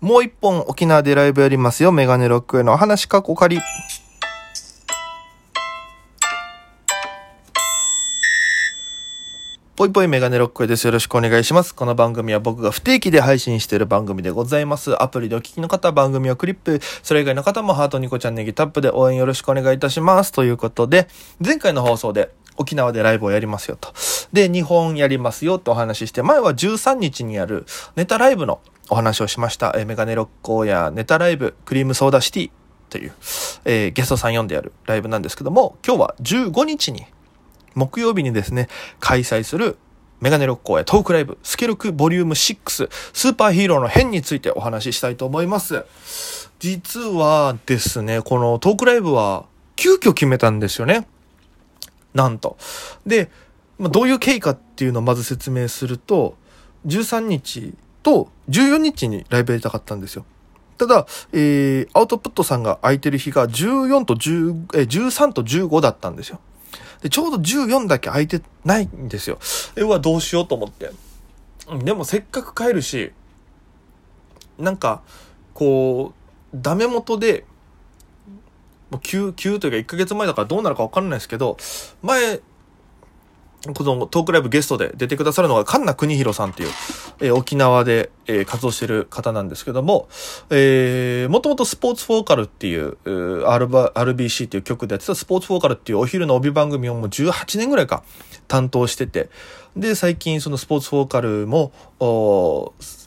[0.00, 1.92] もう一本沖縄でライブやりますよ。
[1.92, 3.60] メガネロックへのお話かこかり。
[9.76, 10.86] ぽいぽいメガネロックへです。
[10.86, 11.74] よろしくお願いします。
[11.74, 15.02] この番組は僕が不定期で配信している番組でございます。
[15.02, 20.32] アプリでお聞きの方、番組をクリップ、それ以外の方もハートニコちゃんネギタップで応援よろしくお願いいたします。
[20.32, 21.08] ということで、
[21.44, 23.92] 前回の放送で沖縄でライブをやりますよと。
[24.32, 29.74] で、日本やりますよってお話しして、前は13日にやるネタライブのお話をしました。
[29.76, 32.50] えメガネロッコやネタライブ、クリームソーダシティ
[32.90, 33.12] という、
[33.64, 37.06] えーゲストさん呼んでやるライブなんですけども、今日は15日に
[37.74, 39.78] 木曜日にですね、開催する
[40.20, 45.84] メガネロッコーやトークライブ、スケロクボリューム6、スーパーヒーローの変についてお話ししたいと思います。
[46.58, 51.06] 実はですね、このトークライブは急遽決めたんですよね。
[52.12, 52.58] なんと。
[53.06, 53.30] で、
[53.80, 56.36] まあ、どういう経緯かっていうのをまず説明すると、
[56.86, 60.26] 13日と14日にライブやりたかったんですよ。
[60.76, 66.40] ただ、えー、アウトプットさんが空いてる日が14と10、えー、13と15だったんですよ。
[67.02, 69.38] で、ちょうど14だけ空いてないんですよ。
[69.76, 70.90] え、うわ、どうしようと思って。
[71.82, 73.12] でもせっかく帰るし、
[74.58, 75.00] なんか、
[75.54, 76.12] こ
[76.52, 77.46] う、ダメ元で、
[78.90, 81.56] もう急、急というか1ヶ月前だからどうなるかわかんないですけど、
[82.02, 82.40] 前、
[83.74, 86.70] このトークライブゲストで出てくださるのが、神奈国弘さんっていう、
[87.20, 90.08] えー沖縄で、えー活動してる方なんですけども、
[90.48, 98.02] えー、もともとスポーツフォーカルっていう、う RBC っていう曲でやってたスポーツフォーカルっていうお昼の帯番組をもう18年ぐらいか
[98.48, 99.28] 担当してて、
[99.76, 101.72] で、最近そのスポーツフォーカルも、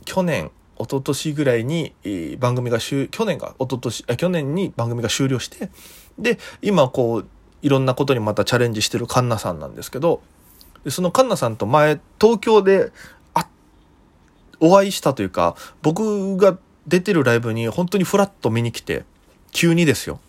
[0.05, 5.71] 去年、一昨年ぐらいに、えー番組が終、去年が、一昨年、あ去年に番組が終了して、
[6.19, 7.27] で、今こう、
[7.63, 10.21] いろんなことにまたチャレンジしてるカンナさんなんですけど、
[10.83, 12.91] でそのカンナさんと前、東京で、
[13.33, 13.47] あ、
[14.59, 19.05] お会いしたというか、僕が出てるライブに本当にフラッと見に来て、
[19.51, 20.19] 急にですよ。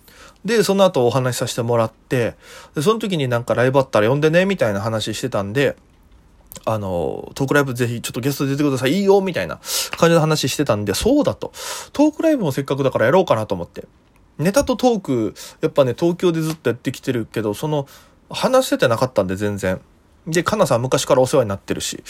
[0.44, 2.36] で、その後お話しさせてもらって、
[2.74, 5.76] で、その時になんかライブあったら呼んでね、みたいな話してたんで、
[6.66, 9.60] あの、トークライブぜひちょっとゲスト出てください、いいよ、みたいな
[9.96, 11.52] 感じの話してたんで、そうだと。
[11.92, 13.86] トークライブもせっかくだからやろうかなと思って。
[14.38, 17.86] ネタとトーク、やっぱね、東京でずっとやってきてるけど、その、
[18.30, 19.80] 話しててなかったんで、全然。
[20.26, 22.02] で、かなさん昔からお世話になってるし。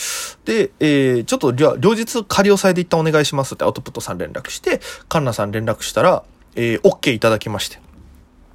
[0.44, 6.22] で、えー、ちょっと両日仮押さえで一旦お願いしますってアウトプットさん連絡して、かなさん連絡したら、
[6.54, 7.80] えー、OK いただきまして。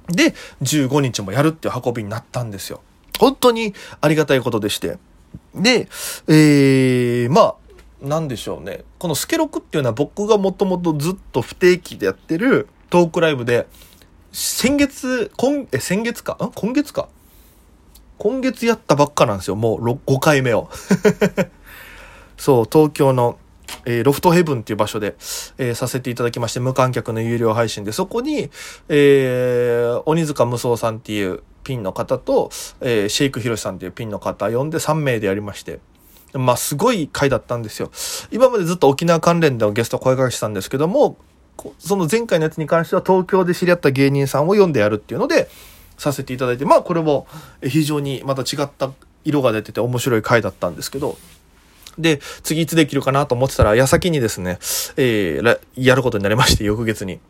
[0.08, 2.80] で、15日もやるっていう運びになったんですよ。
[3.18, 4.98] 本当にありがたいことでして。
[5.54, 5.88] で、
[6.26, 7.54] えー、まあ、
[8.02, 8.84] なんでしょうね。
[8.98, 13.66] このスケロクっていうのは僕がもともとずっと不定期でやってるトークライブで、
[14.32, 16.32] 先月、今、え、先月か？
[16.42, 16.50] ん？
[16.54, 17.08] 今月か？
[18.20, 19.56] 今月やったばっかなんですよ。
[19.56, 20.68] もう5回目を。
[22.36, 23.38] そう、東京の、
[23.86, 25.16] えーロフトヘブンっていう場所で、
[25.56, 28.50] えーさせていただきまして、無観客の有料配信で、そこに、
[28.90, 32.50] えー鬼塚無双さんっていうピンの方と、
[32.82, 35.80] えシェイクヒロシさんっていうピンの方呼んで3名でやりまして、
[36.34, 37.90] まあ、すごい回だったんですよ。
[38.30, 41.16] 今までずっと沖縄関連でのゲスト声かけしたんですけども、
[41.78, 45.48] その前回のやつに関しては東京で知り合った芸人さんを呼んでやるっていうので、
[46.00, 47.26] させていただいて、まあこれも
[47.62, 48.90] 非常にまた違った
[49.22, 51.18] 色が出てて面白い回だったんですけど、
[51.98, 54.58] で、次いつできるかなと思ってたら、矢先にですね、
[54.96, 57.20] えーやることになりまして、翌月に。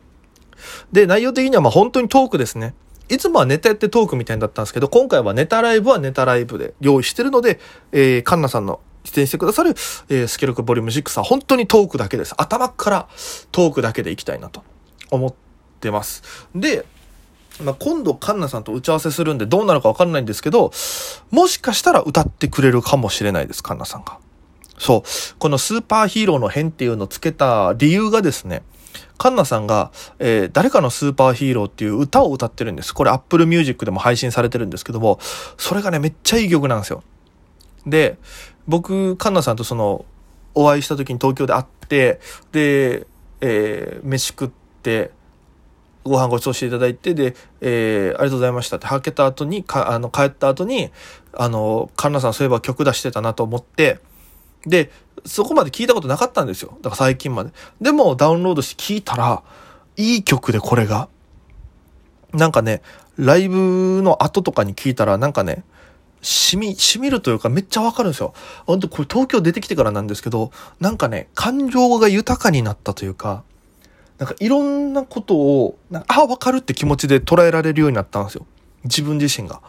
[0.91, 2.73] で、内容的にはまあ本当にトークですね。
[3.09, 7.59] いつもはネタやってトークみたいだったんですけど、今回はネタライブはネタライブで用意してるので、
[7.91, 9.71] えー、カンナさんの出演してくださる、
[10.07, 12.33] えースケルクボリューム6は本当にトークだけです。
[12.37, 13.09] 頭から
[13.51, 14.63] トークだけでいきたいなと
[15.09, 15.33] 思っ
[15.81, 16.23] てます。
[16.55, 16.85] で、
[17.61, 20.71] まあ、今度カンナさんと打ち合わせするんでどうなるかわかんないんですけど、
[21.31, 24.17] もしかしたら歌ってくれるかもしれないです、カンナさんが。
[24.77, 25.09] そう。
[25.37, 28.63] このスーパーヒーローの変っていうのをつけた理由がですね、
[29.17, 32.91] カンナさんが、えー誰かのスーパーヒーローっていう歌を歌ってるんです。
[32.91, 35.19] これ Apple Music でも配信されてるんですけども、
[35.57, 37.03] それがね、めっちゃいい曲なんですよ。
[37.85, 38.17] で、
[38.67, 40.05] 僕、カンナさんとその、
[40.55, 42.19] お会いした時に東京で会って、
[42.51, 43.05] で、
[43.41, 44.49] えー飯食っ
[44.81, 45.11] て、
[46.03, 50.91] ご飯ごちそうしていただいて、で、えーありがとうございましたって、はけた後に、か、あの、帰った後に、
[51.33, 53.99] あの、カンナさんそういえば曲出してたなと思って、
[54.65, 54.91] で、
[55.25, 56.77] そこまで聞いたことなかったんですよ。
[56.81, 57.51] だから最近まで。
[57.79, 59.43] でもダウンロードして聞いたら、
[59.97, 61.09] いい曲でこれが。
[62.33, 62.81] なんかね、
[63.17, 65.63] ライブの後とかに聞いたら、なんかね、
[66.21, 68.33] しみ、しみるというかめっちゃわかるんですよ。
[68.65, 73.43] 本当これ東京出てきてからなんですけど、なんかね、感情が豊かになったというか、
[74.21, 78.45] なんかいろんなことを、なんかあ、わかるって気持ちで捉えられるようになったんですよ。
[78.83, 79.63] 自分自身が。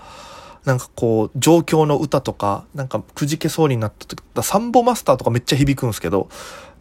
[0.67, 6.29] なんかこう、状況の歌とか、なんかくじけそうになった時、サンボマスターとかめっちゃ響くんですけど、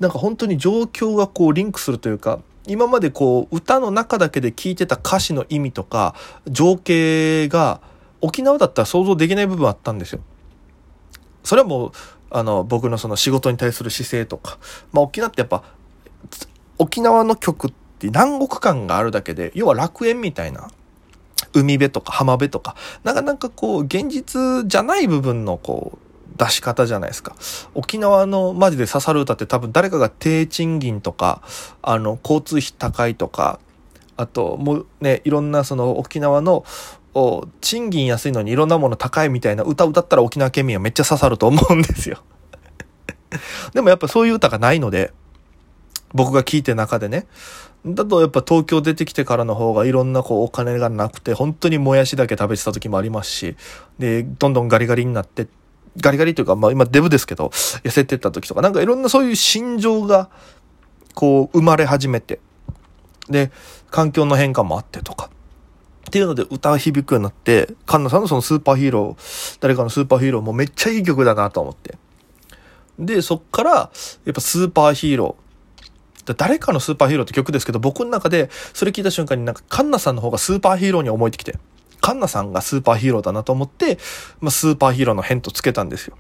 [0.01, 6.13] なんか本当に状況がこうリンクするというか、今までこう、歌の中だけで聞いてた歌詞の意味とか、
[6.49, 7.79] 情景が、
[8.19, 10.19] 沖縄だったら想像できない部分あったんですよ。
[11.45, 11.91] それはもう、
[12.31, 14.57] あの、僕のその仕事に対する姿勢とか、
[14.91, 15.63] まあ沖縄ってやっぱ、
[16.81, 20.71] 沖縄の曲って南国感があるだけで、要は楽園みたいな、
[21.53, 27.35] 海辺とか浜辺とか、なかなかこう、現実じゃない部分のこう、出し方じゃないですか。
[27.75, 31.43] 沖縄のマジで刺さる歌って多分誰かが低賃金とか、
[31.83, 33.59] あの、交通費高いとか、
[34.17, 36.65] あと、もうね、いろんなその沖縄の、
[37.59, 42.23] 賃金安いのにいろんなもの高いみたいな歌歌ったら沖縄県民はめっちゃ刺さると思うんですよ
[43.73, 45.11] でもやっぱそういう歌がないので、
[46.13, 47.27] 僕が聞いて中でね。
[47.85, 53.55] だとやっぱ東京出てきてからの方がいろんなこうお金がなくて、本当にもやしだけ食べてた時もありますし、
[53.97, 55.47] で、どんどんガリガリになって、
[55.97, 60.29] ガリガリというか、まあ今デブですけど、痩せてった時とか、なんかいろんなそういう心情が、
[61.13, 62.39] こう生まれ始めて、
[63.29, 63.51] で、
[63.89, 65.29] 環境の変化もあってとか、
[66.07, 71.97] っていうので歌響くようになって、カンナさんのそのスーパーヒーロー、誰かのスーパーヒーローもめっちゃいい曲だなと思って。
[72.99, 73.89] で、そっから、や
[74.29, 75.50] っぱスーパーヒーロー、
[76.37, 81.57] 誰かのスーパーヒーローって曲ですけど、僕の中でそれ聞いた瞬間になんかカンナさんの方がスーパーヒーローに思えてきて、
[82.01, 83.97] カンナさんがスーパーヒーローだなと思って、
[84.39, 86.17] まあ、スーパーヒーローの変とつけたんですよ。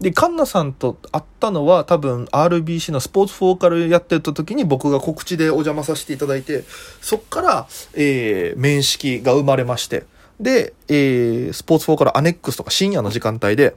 [0.00, 6.64] で、カンナさんと会ったのは多分 RBC のスポーツフォーカルやってた時に僕が告知でお邪魔させていただいて、
[7.00, 10.04] そっから、えー、面識が生まれまして、
[10.40, 13.76] で、えー、スポーツフォーカルアネックスとか深夜の時間帯で、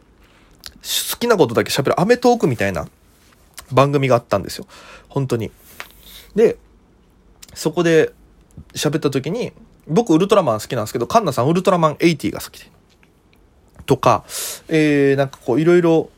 [1.12, 2.88] 好きなことだけ喋るアメトークみたいな
[3.72, 4.66] 番組があったんですよ。
[5.10, 5.52] 本当に。
[6.36, 6.58] で、
[7.54, 8.14] そこで
[8.74, 9.54] 喋った時に、
[9.88, 12.72] 僕ウルトラマン好きなんですけど、カンナさんウルトラマン80が好きで。
[13.86, 14.24] とか、
[14.70, 16.10] えー、なんかこういろいろ、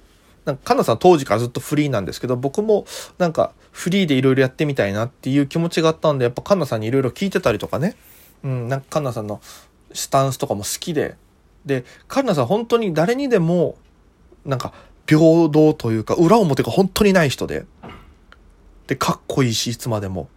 [0.46, 2.86] なんかカンナさん当時からずっとフリーなんですけど、僕も
[3.18, 7.96] なんかフリーでいろいろやってみたいなっていう気持ちがあったんで、やっぱカンナさんにいろいろ聞いてたりとかね、
[8.44, 9.42] うん、なんかカンナさんの
[9.94, 11.16] スタンスとかも好きで、
[11.66, 13.78] で、カンナさん本当に誰にでも、
[14.46, 14.74] なんか
[15.08, 17.66] 平等というか裏表が本当にない人で、
[18.88, 20.30] で、かっこいいし、いつまでも。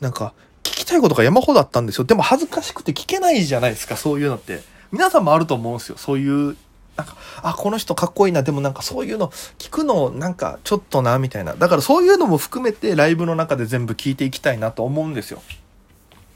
[0.00, 2.04] なんか、聞きたいことが山ほどあったんですよ。
[2.04, 4.62] でも恥ずかしくて聞けないじゃないですか、そういうのって。
[4.90, 5.96] 皆さんもあると思うんですよ。
[5.98, 6.56] そういう、
[6.96, 8.42] なんか、あ、この人かっこいいな。
[8.42, 9.28] でもなんかそういうの
[9.58, 11.54] 聞くのなんかちょっとな、みたいな。
[11.54, 15.42] だからそういうのも含めてライブの中で全部聞いていきたいなと思うんですよ。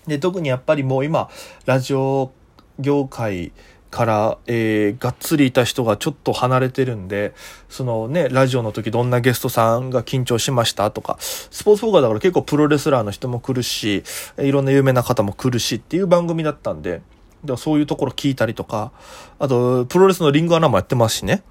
[0.06, 1.28] で、特にやっぱりもう今、
[1.64, 2.32] ラジオ
[2.78, 3.52] 業界、
[3.96, 7.32] から、えー、がっつりいた人がちょっと離れてるんで、
[7.70, 14.04] そのね、ラジオの時どんなゲストさんが緊張しましたとか、スポーツフォーカーだから結構プロレスラーの人も来るし、
[14.38, 17.00] いろんな有名な方も来るしっていう番組だったんで、
[17.43, 18.93] でそういうところ聞いたりとか、
[19.38, 21.43] あと、プロレスのリングアナもやってますしね。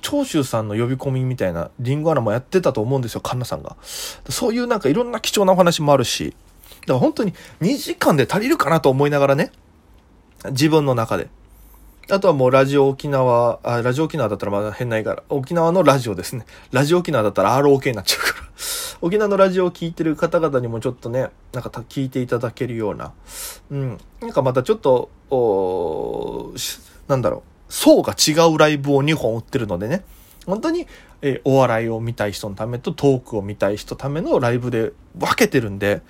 [0.00, 3.76] 長州さんの呼び込みみたいなリングアナもやってたと思うんですよ、カンナさんが。
[4.28, 6.34] そういうなんかいろんな貴重なお話もあるし、
[6.80, 9.52] だから本当に2時間で足りるかなと思いながらね、
[10.50, 11.28] 自分の中で。
[12.10, 16.46] あとはもうラジオ沖縄、あ、ラジオ沖縄だったらまだ変ないから、沖縄のラジオですね。
[16.72, 18.48] ラジオ沖縄だったら ROK になっちゃうから。
[19.02, 23.12] 沖縄のラジオを聴いてる方々にもちょっとね、なんか聞いていただけるような、
[23.70, 23.98] うん。
[24.22, 26.54] なんかまたちょっと、お
[27.08, 30.02] なんだろう、層が違うライブを2本売ってるのでね、
[30.46, 30.86] 本当に、
[31.20, 36.00] えー、お笑いを見たい人のためとトークを見たい人のためのライブで分けてるんで、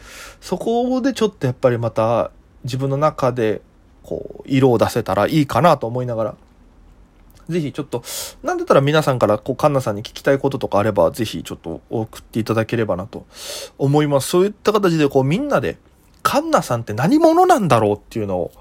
[0.41, 2.31] そこでちょっとやっぱりまた
[2.63, 3.63] 自分の中で
[4.09, 6.35] こう、色を出せたらいいかなと思いながら、
[7.51, 8.03] ぜひちょっと、
[8.43, 13.27] なんだったら皆さんから、こう、カンナさんに聞きたいこととかあれば、ぜひちょっと送っていただければなと
[13.77, 14.31] 思います。
[14.31, 15.77] そういった形で、こう、みんなで、
[16.23, 18.53] カンナさんって何者なんだろうっていうのを、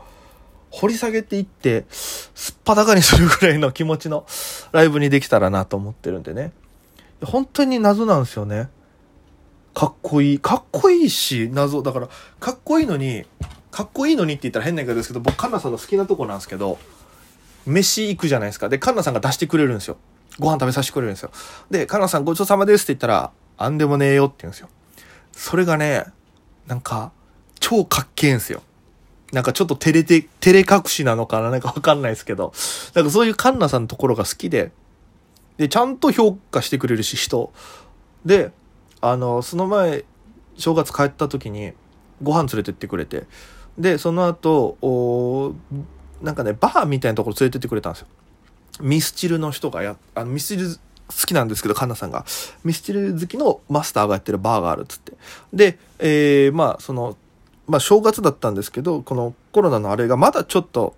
[0.70, 4.25] 掘り下げていって、すっぱだかにするぐらいの気持ちの
[4.74, 6.51] ライブにできたらなと思ってるんでね。
[7.24, 8.70] 本当に謎なんですよね。
[9.74, 10.39] かっこいい。
[10.39, 11.84] かっこいいし、謎。
[11.84, 13.25] だから、かっこいいのに、
[13.72, 16.78] かっこいいのにって言ったら変な言い方ですけど、僕、カンナさんの好きなとこなんですけど、
[17.66, 18.70] 飯行くじゃないですか。
[18.70, 19.98] で、カンナさんが出してくれるんですよ。
[20.40, 21.32] ご飯食べさせてくれるんですよ。
[21.70, 24.70] で、カンナさんごちそうさまですって言ったら、あんでもねえよって言うんですよ。
[25.32, 26.06] それがね、
[26.66, 27.12] なんか、
[27.60, 28.62] 超かっけえんすよ。
[29.34, 31.50] なんかちょっと照れて、照れ隠しなのかな？
[31.50, 32.54] なんかわかんないですけど。
[32.94, 34.72] なんかそういうカンナさんのところが好きで、
[35.58, 37.52] で、ちゃんと評価してくれるし、人。
[38.24, 38.52] で、
[39.02, 40.06] あの、その前、
[40.56, 41.74] 正月帰った時に、
[42.22, 43.26] ご飯連れてってくれて、
[43.78, 45.54] で、その後、お
[46.22, 48.08] なんかね、バーみたいなところ連れてってくれたんですよ。
[48.82, 50.80] ミスチルの人がや、あの、ミスチル好
[51.26, 52.26] きなんですけど、カンナさんが。
[52.64, 55.14] ミスチル好きのマスターがやってるバーがあるっつって。
[55.54, 57.18] で、えー、まあ、その、
[57.68, 60.96] まあ、正月だったんですけど、このコロナのあれがまだちょっと、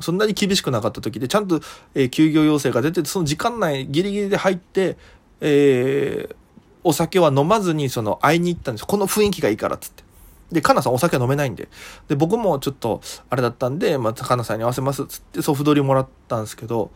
[0.00, 1.60] そんなに厳しくなかった時で、ちゃんと、
[1.94, 4.96] えー、休業要請が出て、その時間内ギリギリで入って、
[5.40, 6.34] えー、
[6.84, 8.86] お酒は飲まずに、その、会いに行ったんです。
[8.86, 10.02] この雰囲気がいいからっ、つって。
[10.52, 11.68] で、かなさんお酒飲めないんで。
[12.08, 16.90] で、僕もちょっと、あれだったんで、またかなさんに合わせますっ、つってソフトリもらったんですけど、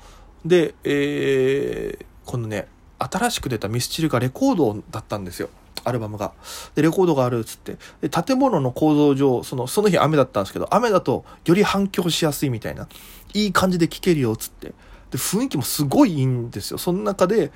[0.44, 5.48] で、えー、このね、新しく出たミスチルがレコードだったんですよ。
[5.84, 6.32] アルバムが。
[6.74, 7.76] で、レコードがあるっつって。
[8.00, 12.88] で、建物の構造上、その、その日雨だったんですけど、雨だとより反響しやすいみたいな。
[13.34, 14.68] いい感じで聴けるよっつって。
[14.68, 14.74] で、
[15.18, 16.78] 雰囲気もすごいいいんですよ。
[16.78, 17.52] その中で、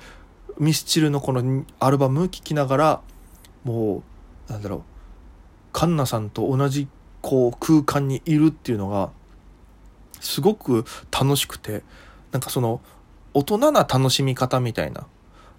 [0.57, 3.01] ミスチルのこのアルバム聴きながら、
[3.63, 4.03] も
[4.47, 4.83] う、なんだろう、
[5.73, 6.87] カンナさんと同じ
[7.21, 9.09] こう空間にいるっていうのが、
[10.19, 11.83] すごく楽しくて、
[12.31, 12.81] なんかその、
[13.33, 15.07] 大人な楽しみ方みたいな。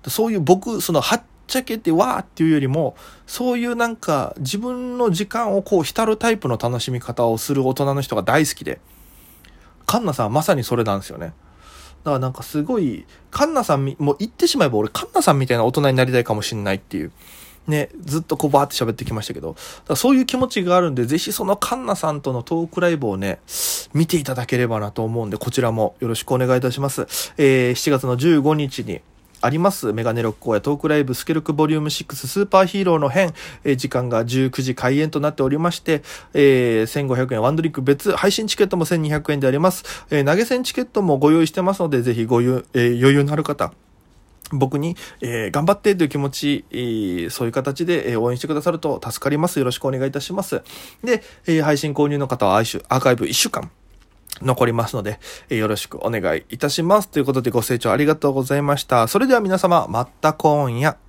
[0.08, 8.80] そういう僕、その、はっちゃけてわーっていうよりも、そういうなんか自分の時間をこう浸るタイプの楽しみ方をする大人の人が大好きで、
[9.86, 11.26] カンナさんはまさにそれなんですよね。
[11.26, 17.12] だからなんかすごい、カンナさんもう言ってしまえば俺カンナさんみたいな大人になりたいかもしんないっていう。
[17.66, 19.56] ね、ずっとこうバーって喋ってきましたけど、
[19.94, 23.38] そういう気持ちがあるんで、ぜひそのカンナさんとのトークライブをね、
[23.94, 27.06] 見ていただければなと思うんで、こちらもよろしくお願いいたします。
[27.36, 29.00] えー、7月の15日に、
[29.42, 29.92] あります。
[29.92, 36.02] メガネロック荒野トークライブスケルクボリューム6スーパーヒーローの編、えー、時間が19時開演となっておりまして、
[36.32, 40.06] えー、1500円ワンドリンク別、配信チケットも1200円であります。
[40.10, 43.72] えー、投げ銭チケットもご用意してますので、ぜひごゆ、えー、余裕のある方、
[44.52, 49.58] 僕に、えー、頑張ってという気持ち、えー、そういう形で、えー、応援してくださると助かります。
[49.58, 50.62] よろしくお願いいたします。
[51.02, 53.70] で、えー、配信購入の方はアーカイブ1週間
[54.40, 57.08] 残りますので、えー、よろしくお願いいたします。
[57.08, 59.08] ということでご清聴ありがとうございました。
[59.08, 61.01] それでは皆様、また今夜。